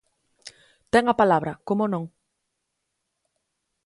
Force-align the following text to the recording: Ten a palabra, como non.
Ten 0.93 1.03
a 1.07 1.15
palabra, 1.21 1.53
como 1.67 1.85
non. 1.93 2.03